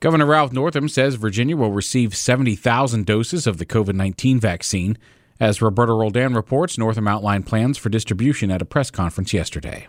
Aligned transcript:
Governor 0.00 0.24
Ralph 0.24 0.54
Northam 0.54 0.88
says 0.88 1.16
Virginia 1.16 1.58
will 1.58 1.72
receive 1.72 2.16
70,000 2.16 3.04
doses 3.04 3.46
of 3.46 3.58
the 3.58 3.66
COVID 3.66 3.94
19 3.94 4.40
vaccine. 4.40 4.96
As 5.38 5.60
Roberto 5.60 5.94
Roldan 5.94 6.32
reports, 6.32 6.78
Northam 6.78 7.06
outlined 7.06 7.44
plans 7.46 7.76
for 7.76 7.90
distribution 7.90 8.50
at 8.50 8.62
a 8.62 8.64
press 8.64 8.90
conference 8.90 9.34
yesterday. 9.34 9.86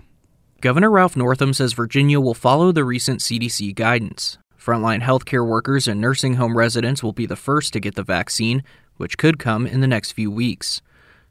Governor 0.59 0.91
Ralph 0.91 1.16
Northam 1.16 1.53
says 1.53 1.72
Virginia 1.72 2.20
will 2.20 2.34
follow 2.34 2.73
the 2.73 2.84
recent 2.84 3.22
CDC 3.22 3.73
guidance. 3.73 4.38
Frontline 4.59 5.02
healthcare 5.02 5.48
workers 5.48 5.88
and 5.88 6.02
nursing 6.02 6.34
home 6.34 6.58
residents 6.58 7.02
will 7.02 7.14
be 7.14 7.25
the 7.25 7.38
first 7.38 7.72
to 7.72 7.80
get 7.80 7.95
the 7.95 8.03
vaccine, 8.03 8.64
which 8.98 9.17
could 9.17 9.39
come 9.39 9.66
in 9.66 9.80
the 9.80 9.88
next 9.88 10.12
few 10.12 10.30
weeks. 10.30 10.81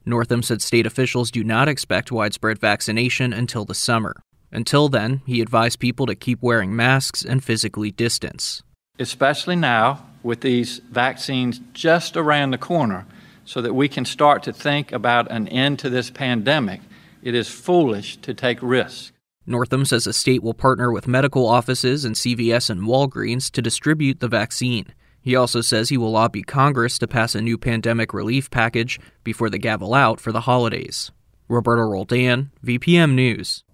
Northam 0.06 0.42
said 0.42 0.62
state 0.62 0.86
officials 0.86 1.30
do 1.30 1.44
not 1.44 1.68
expect 1.68 2.10
widespread 2.10 2.58
vaccination 2.58 3.34
until 3.34 3.66
the 3.66 3.74
summer. 3.74 4.14
Until 4.50 4.88
then, 4.88 5.20
he 5.26 5.42
advised 5.42 5.80
people 5.80 6.06
to 6.06 6.14
keep 6.14 6.40
wearing 6.40 6.74
masks 6.74 7.22
and 7.22 7.44
physically 7.44 7.90
distance 7.90 8.62
especially 9.00 9.56
now 9.56 10.06
with 10.22 10.42
these 10.42 10.78
vaccines 10.90 11.60
just 11.72 12.16
around 12.16 12.50
the 12.50 12.58
corner, 12.58 13.06
so 13.44 13.60
that 13.60 13.74
we 13.74 13.88
can 13.88 14.04
start 14.04 14.42
to 14.44 14.52
think 14.52 14.92
about 14.92 15.30
an 15.30 15.48
end 15.48 15.78
to 15.80 15.90
this 15.90 16.10
pandemic, 16.10 16.80
it 17.22 17.34
is 17.34 17.48
foolish 17.48 18.16
to 18.18 18.32
take 18.32 18.58
risks. 18.62 19.12
Northam 19.46 19.84
says 19.84 20.04
the 20.04 20.12
state 20.12 20.42
will 20.42 20.54
partner 20.54 20.92
with 20.92 21.08
medical 21.08 21.48
offices 21.48 22.04
and 22.04 22.14
CVS 22.14 22.70
and 22.70 22.82
Walgreens 22.82 23.50
to 23.50 23.60
distribute 23.60 24.20
the 24.20 24.28
vaccine. 24.28 24.94
He 25.20 25.34
also 25.34 25.60
says 25.60 25.88
he 25.88 25.98
will 25.98 26.12
lobby 26.12 26.42
Congress 26.42 26.98
to 26.98 27.08
pass 27.08 27.34
a 27.34 27.40
new 27.40 27.58
pandemic 27.58 28.14
relief 28.14 28.50
package 28.50 29.00
before 29.24 29.50
the 29.50 29.58
gavel 29.58 29.92
out 29.92 30.20
for 30.20 30.32
the 30.32 30.42
holidays. 30.42 31.10
Roberto 31.48 31.82
Roldan, 31.82 32.52
VPM 32.64 33.14
News. 33.14 33.64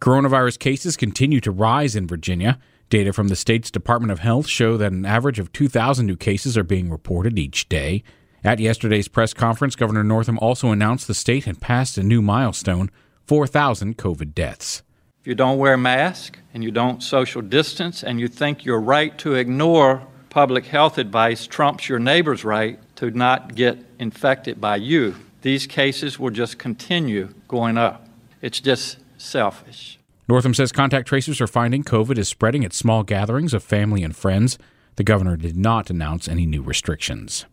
Coronavirus 0.00 0.58
cases 0.58 0.96
continue 0.96 1.40
to 1.40 1.50
rise 1.50 1.94
in 1.94 2.06
Virginia. 2.06 2.58
Data 2.88 3.12
from 3.12 3.28
the 3.28 3.36
state's 3.36 3.70
Department 3.70 4.12
of 4.12 4.20
Health 4.20 4.46
show 4.46 4.76
that 4.76 4.92
an 4.92 5.04
average 5.04 5.40
of 5.40 5.52
2,000 5.52 6.06
new 6.06 6.16
cases 6.16 6.56
are 6.56 6.62
being 6.62 6.88
reported 6.88 7.38
each 7.38 7.68
day. 7.68 8.04
At 8.44 8.60
yesterday's 8.60 9.08
press 9.08 9.34
conference, 9.34 9.74
Governor 9.74 10.04
Northam 10.04 10.38
also 10.38 10.70
announced 10.70 11.08
the 11.08 11.14
state 11.14 11.46
had 11.46 11.60
passed 11.60 11.98
a 11.98 12.04
new 12.04 12.22
milestone 12.22 12.90
4,000 13.26 13.98
COVID 13.98 14.34
deaths. 14.34 14.84
If 15.20 15.26
you 15.26 15.34
don't 15.34 15.58
wear 15.58 15.74
a 15.74 15.78
mask 15.78 16.38
and 16.54 16.62
you 16.62 16.70
don't 16.70 17.02
social 17.02 17.42
distance 17.42 18.04
and 18.04 18.20
you 18.20 18.28
think 18.28 18.64
your 18.64 18.80
right 18.80 19.18
to 19.18 19.34
ignore 19.34 20.06
public 20.30 20.66
health 20.66 20.96
advice 20.96 21.48
trumps 21.48 21.88
your 21.88 21.98
neighbor's 21.98 22.44
right 22.44 22.78
to 22.96 23.10
not 23.10 23.56
get 23.56 23.78
infected 23.98 24.60
by 24.60 24.76
you, 24.76 25.16
these 25.42 25.66
cases 25.66 26.20
will 26.20 26.30
just 26.30 26.58
continue 26.58 27.34
going 27.48 27.76
up. 27.76 28.06
It's 28.40 28.60
just 28.60 28.98
selfish. 29.16 29.98
Northam 30.28 30.54
says 30.54 30.72
contact 30.72 31.06
tracers 31.06 31.40
are 31.40 31.46
finding 31.46 31.84
COVID 31.84 32.18
is 32.18 32.28
spreading 32.28 32.64
at 32.64 32.72
small 32.72 33.02
gatherings 33.04 33.54
of 33.54 33.62
family 33.62 34.02
and 34.02 34.16
friends. 34.16 34.58
The 34.96 35.04
governor 35.04 35.36
did 35.36 35.56
not 35.56 35.88
announce 35.88 36.26
any 36.26 36.46
new 36.46 36.62
restrictions. 36.62 37.46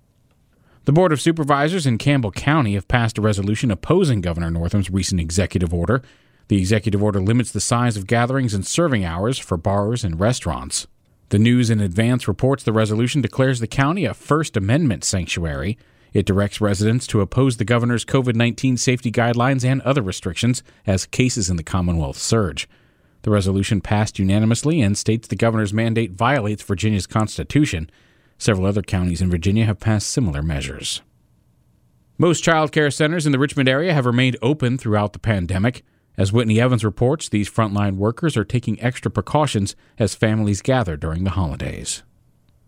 The 0.85 0.91
Board 0.91 1.13
of 1.13 1.21
Supervisors 1.21 1.85
in 1.85 1.97
Campbell 1.97 2.31
County 2.31 2.73
have 2.73 2.88
passed 2.88 3.17
a 3.17 3.21
resolution 3.21 3.71
opposing 3.71 4.21
Governor 4.21 4.52
Northam's 4.52 4.89
recent 4.89 5.21
executive 5.21 5.73
order. 5.73 6.02
The 6.49 6.58
executive 6.58 7.02
order 7.02 7.21
limits 7.21 7.52
the 7.52 7.61
size 7.61 7.95
of 7.95 8.08
gatherings 8.08 8.53
and 8.53 8.65
serving 8.65 9.05
hours 9.05 9.37
for 9.37 9.55
bars 9.55 10.03
and 10.03 10.19
restaurants. 10.19 10.87
The 11.30 11.39
News 11.39 11.69
& 11.69 11.71
Advance 11.71 12.27
reports 12.27 12.64
the 12.64 12.73
resolution 12.73 13.21
declares 13.21 13.59
the 13.59 13.67
county 13.67 14.03
a 14.05 14.14
First 14.14 14.58
Amendment 14.58 15.03
sanctuary. 15.03 15.77
It 16.13 16.25
directs 16.25 16.61
residents 16.61 17.07
to 17.07 17.21
oppose 17.21 17.57
the 17.57 17.65
governor's 17.65 18.05
COVID 18.05 18.35
19 18.35 18.77
safety 18.77 19.11
guidelines 19.11 19.65
and 19.65 19.81
other 19.81 20.01
restrictions 20.01 20.63
as 20.85 21.05
cases 21.05 21.49
in 21.49 21.57
the 21.57 21.63
Commonwealth 21.63 22.17
surge. 22.17 22.69
The 23.23 23.31
resolution 23.31 23.81
passed 23.81 24.19
unanimously 24.19 24.81
and 24.81 24.97
states 24.97 25.27
the 25.27 25.35
governor's 25.35 25.73
mandate 25.73 26.11
violates 26.11 26.61
Virginia's 26.61 27.07
Constitution. 27.07 27.89
Several 28.37 28.67
other 28.67 28.81
counties 28.81 29.21
in 29.21 29.31
Virginia 29.31 29.65
have 29.65 29.79
passed 29.79 30.09
similar 30.09 30.43
measures. 30.43 31.01
Most 32.17 32.43
child 32.43 32.71
care 32.71 32.91
centers 32.91 33.25
in 33.25 33.31
the 33.31 33.39
Richmond 33.39 33.67
area 33.67 33.93
have 33.93 34.05
remained 34.05 34.37
open 34.41 34.77
throughout 34.77 35.13
the 35.13 35.19
pandemic. 35.19 35.83
As 36.15 36.31
Whitney 36.31 36.61
Evans 36.61 36.85
reports, 36.85 37.27
these 37.27 37.49
frontline 37.49 37.95
workers 37.95 38.37
are 38.37 38.43
taking 38.43 38.80
extra 38.81 39.09
precautions 39.09 39.75
as 39.97 40.13
families 40.13 40.61
gather 40.61 40.95
during 40.95 41.23
the 41.23 41.31
holidays. 41.31 42.03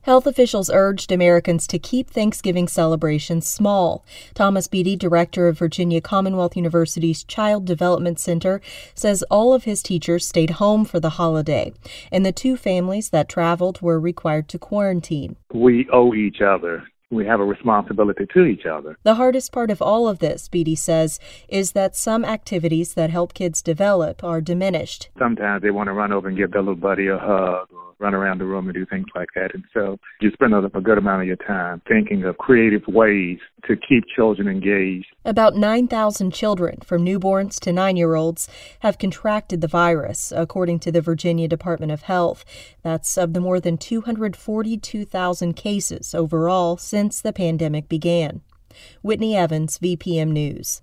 Health 0.06 0.28
officials 0.28 0.70
urged 0.72 1.12
Americans 1.12 1.66
to 1.66 1.80
keep 1.80 2.12
Thanksgiving 2.12 2.68
celebrations 2.68 3.48
small. 3.48 4.06
Thomas 4.36 4.68
Beatty, 4.68 4.96
director 4.96 5.48
of 5.48 5.58
Virginia 5.58 6.00
Commonwealth 6.00 6.56
University's 6.56 7.24
Child 7.24 7.66
Development 7.66 8.20
Center, 8.20 8.62
says 8.94 9.24
all 9.32 9.52
of 9.52 9.64
his 9.64 9.82
teachers 9.82 10.28
stayed 10.28 10.62
home 10.62 10.86
for 10.86 11.00
the 11.00 11.18
holiday, 11.18 11.74
and 12.12 12.24
the 12.24 12.32
two 12.32 12.56
families 12.56 13.10
that 13.10 13.28
traveled 13.28 13.82
were 13.82 14.00
required 14.00 14.48
to 14.50 14.60
quarantine. 14.60 15.38
We 15.52 15.90
owe 15.92 16.14
each 16.14 16.40
other 16.40 16.84
we 17.12 17.26
have 17.26 17.40
a 17.40 17.46
responsibility 17.46 18.26
to 18.34 18.46
each 18.46 18.66
other. 18.66 18.98
The 19.04 19.16
hardest 19.16 19.52
part 19.52 19.72
of 19.72 19.82
all 19.82 20.08
of 20.08 20.20
this, 20.20 20.48
Beatty 20.48 20.76
says, 20.76 21.20
is 21.48 21.72
that 21.72 21.96
some 21.96 22.26
activities 22.26 22.96
that 22.96 23.10
help 23.10 23.34
kids 23.34 23.62
develop 23.62 24.24
are 24.24 24.42
diminished. 24.42 25.10
Sometimes 25.18 25.62
they 25.62 25.72
want 25.72 25.88
to 25.88 25.94
run 25.94 26.12
over 26.12 26.28
and 26.28 26.38
give 26.38 26.52
their 26.52 26.62
little 26.62 26.76
buddy 26.76 27.08
a 27.08 27.18
hug 27.18 27.68
run 28.00 28.14
around 28.14 28.40
the 28.40 28.46
room 28.46 28.68
and 28.68 28.74
do 28.74 28.86
things 28.86 29.08
like 29.16 29.30
that. 29.36 29.54
And 29.54 29.64
so 29.74 29.98
you 30.22 30.32
spend 30.32 30.54
a, 30.54 30.66
a 30.78 30.82
good 30.82 30.98
amount 30.98 31.22
of 31.22 31.28
your 31.28 31.38
time 31.38 31.82
thinking 31.88 32.24
of 32.24 32.38
creative 32.38 32.84
ways 32.88 33.40
to 33.68 33.76
keep 33.76 34.04
children 34.16 34.48
engaged. 34.48 35.08
About 35.24 35.56
9,000 35.56 36.32
children, 36.32 36.80
from 36.86 37.06
newborns 37.06 37.60
to 37.62 37.72
nine 37.72 37.98
year 37.98 38.16
olds, 38.16 38.48
have 38.80 38.98
contracted 38.98 39.62
the 39.62 39.68
virus, 39.68 40.32
according 40.36 40.80
to 40.80 40.92
the 40.92 41.02
Virginia 41.02 41.48
Department 41.48 41.92
of 41.92 42.04
Health. 42.04 42.46
That's 42.84 43.18
of 43.18 43.34
the 43.34 43.42
more 43.42 43.60
than 43.60 43.78
242,000 43.78 45.54
cases 45.54 46.14
overall 46.14 46.78
since 46.78 47.22
the 47.22 47.34
pandemic 47.34 47.90
began. 47.90 48.42
Whitney 49.02 49.36
Evans, 49.36 49.80
VPM 49.80 50.32
News. 50.32 50.82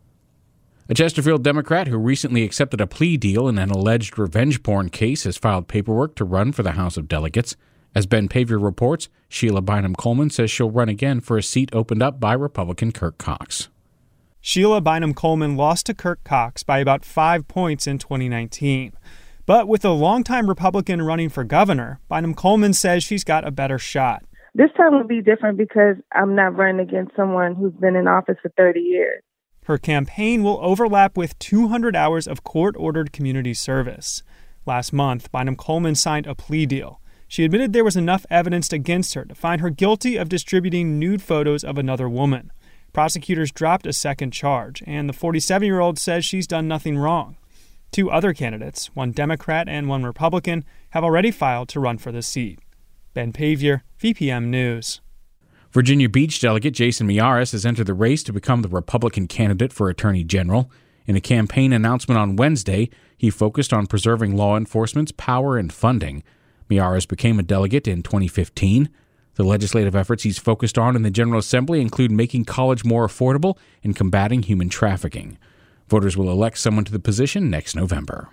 A 0.88 0.94
Chesterfield 0.94 1.44
Democrat 1.44 1.87
who 1.87 1.97
recently 1.97 2.43
accepted 2.43 2.81
a 2.81 2.88
plea 2.88 3.16
deal 3.16 3.47
in 3.47 3.56
an 3.56 3.70
alleged 3.70 4.19
revenge 4.19 4.65
porn 4.65 4.88
case 4.88 5.22
has 5.22 5.37
filed 5.37 5.69
paperwork 5.69 6.16
to 6.16 6.25
run 6.25 6.50
for 6.50 6.65
the 6.65 6.72
House 6.72 6.97
of 6.97 7.06
Delegates. 7.06 7.54
As 7.94 8.06
Ben 8.06 8.26
Paviour 8.26 8.59
reports, 8.59 9.09
Sheila 9.28 9.62
Bynum 9.62 9.94
Coleman 9.94 10.28
says 10.31 10.50
she'll 10.50 10.72
run 10.72 10.88
again 10.88 11.21
for 11.21 11.38
a 11.38 11.42
seat 11.42 11.71
opened 11.72 12.03
up 12.03 12.19
by 12.19 12.32
Republican 12.32 12.91
Kirk 12.91 13.16
Cox. 13.16 13.69
Sheila 14.41 14.81
Bynum 14.81 15.15
Coleman 15.15 15.56
lost 15.56 15.87
to 15.87 15.94
Kirk 15.94 16.25
Cox 16.25 16.65
by 16.65 16.81
about 16.81 17.04
five 17.04 17.47
points 17.47 17.87
in 17.87 17.98
2019. 17.98 18.92
But 19.47 19.69
with 19.69 19.84
a 19.84 19.91
longtime 19.91 20.48
Republican 20.48 21.00
running 21.00 21.28
for 21.28 21.44
governor, 21.44 22.00
Bynum 22.09 22.34
Coleman 22.34 22.72
says 22.72 23.04
she's 23.04 23.22
got 23.22 23.47
a 23.47 23.53
better 23.53 23.78
shot. 23.78 24.25
This 24.53 24.71
time 24.76 24.94
will 24.94 25.06
be 25.06 25.22
different 25.22 25.59
because 25.59 25.94
I'm 26.12 26.34
not 26.34 26.56
running 26.56 26.81
against 26.81 27.15
someone 27.15 27.54
who's 27.54 27.72
been 27.75 27.94
in 27.94 28.09
office 28.09 28.37
for 28.42 28.50
30 28.56 28.81
years. 28.81 29.22
Her 29.64 29.78
campaign 29.78 30.42
will 30.42 30.58
overlap 30.60 31.16
with 31.16 31.38
200 31.38 31.94
hours 31.94 32.26
of 32.26 32.42
court 32.42 32.74
ordered 32.78 33.12
community 33.12 33.54
service. 33.54 34.22
Last 34.66 34.92
month, 34.92 35.30
Bynum 35.30 35.56
Coleman 35.56 35.94
signed 35.94 36.26
a 36.26 36.34
plea 36.34 36.66
deal. 36.66 37.00
She 37.28 37.44
admitted 37.44 37.72
there 37.72 37.84
was 37.84 37.96
enough 37.96 38.26
evidence 38.28 38.72
against 38.72 39.14
her 39.14 39.24
to 39.24 39.34
find 39.34 39.60
her 39.60 39.70
guilty 39.70 40.16
of 40.16 40.28
distributing 40.28 40.98
nude 40.98 41.22
photos 41.22 41.64
of 41.64 41.78
another 41.78 42.09
woman. 42.09 42.53
Prosecutors 42.92 43.50
dropped 43.50 43.86
a 43.86 43.92
second 43.92 44.32
charge, 44.32 44.82
and 44.86 45.09
the 45.09 45.14
47 45.14 45.65
year 45.65 45.80
old 45.80 45.98
says 45.98 46.24
she's 46.24 46.47
done 46.47 46.68
nothing 46.68 46.98
wrong. 46.98 47.36
Two 47.91 48.10
other 48.10 48.34
candidates, 48.34 48.86
one 48.94 49.12
Democrat 49.12 49.68
and 49.68 49.88
one 49.88 50.03
Republican, 50.03 50.65
have 50.91 51.04
already 51.04 51.30
filed 51.30 51.68
to 51.70 51.80
run 51.80 51.98
for 51.98 52.12
the 52.12 52.22
seat. 52.22 52.58
Ben 53.15 53.32
Paviour, 53.32 53.84
VPM 54.00 54.47
News. 54.47 55.00
Virginia 55.72 56.07
Beach 56.07 56.39
delegate 56.39 56.74
Jason 56.74 57.09
Miyares 57.09 57.53
has 57.53 57.65
entered 57.65 57.86
the 57.86 57.95
race 57.95 58.22
to 58.24 58.33
become 58.33 58.60
the 58.60 58.69
Republican 58.69 59.27
candidate 59.27 59.72
for 59.72 59.89
Attorney 59.89 60.22
General. 60.22 60.71
In 61.07 61.16
a 61.16 61.21
campaign 61.21 61.72
announcement 61.72 62.19
on 62.19 62.36
Wednesday, 62.36 62.91
he 63.16 63.30
focused 63.30 63.72
on 63.72 63.86
preserving 63.86 64.36
law 64.36 64.59
enforcement's 64.59 65.13
power 65.13 65.57
and 65.57 65.72
funding. 65.72 66.22
Miyares 66.71 67.09
became 67.09 67.39
a 67.39 67.42
delegate 67.42 67.89
in 67.89 68.03
2015. 68.03 68.91
The 69.36 69.45
legislative 69.45 69.97
efforts 69.97 70.24
he's 70.24 70.39
focused 70.39 70.77
on 70.77 70.95
in 70.95 71.03
the 71.03 71.10
General 71.10 71.39
Assembly 71.39 71.80
include 71.80 72.10
making 72.10 72.45
college 72.45 72.84
more 72.84 73.07
affordable 73.07 73.57
and 73.83 73.97
combating 73.97 74.42
human 74.42 74.68
trafficking. 74.68 75.39
Voters 75.89 76.18
will 76.18 76.30
elect 76.30 76.59
someone 76.59 76.84
to 76.84 76.92
the 76.92 76.98
position 76.98 77.48
next 77.48 77.75
November. 77.75 78.28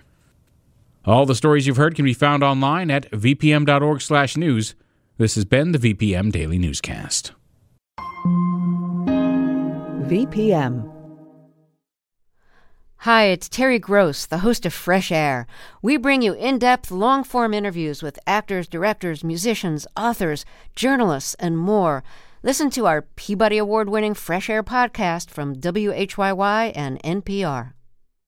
All 1.05 1.25
the 1.25 1.35
stories 1.35 1.65
you've 1.65 1.77
heard 1.77 1.95
can 1.95 2.03
be 2.03 2.13
found 2.13 2.43
online 2.43 2.91
at 2.91 3.09
vpm.org/news. 3.11 4.75
This 5.19 5.35
has 5.35 5.43
been 5.43 5.73
the 5.73 5.77
VPM 5.77 6.31
Daily 6.31 6.57
Newscast. 6.57 7.33
VPM. 10.07 10.89
Hi, 12.99 13.25
it's 13.25 13.49
Terry 13.49 13.79
Gross, 13.79 14.25
the 14.25 14.37
host 14.37 14.65
of 14.65 14.73
Fresh 14.73 15.11
Air. 15.11 15.45
We 15.81 15.97
bring 15.97 16.21
you 16.21 16.31
in 16.31 16.57
depth, 16.57 16.89
long 16.89 17.25
form 17.25 17.53
interviews 17.53 18.01
with 18.01 18.17
actors, 18.25 18.65
directors, 18.65 19.21
musicians, 19.21 19.85
authors, 19.97 20.45
journalists, 20.73 21.33
and 21.33 21.57
more. 21.57 22.01
Listen 22.41 22.69
to 22.69 22.85
our 22.85 23.01
Peabody 23.01 23.57
Award 23.57 23.89
winning 23.89 24.13
Fresh 24.13 24.49
Air 24.49 24.63
podcast 24.63 25.29
from 25.29 25.53
WHYY 25.53 26.71
and 26.73 26.97
NPR. 27.03 27.73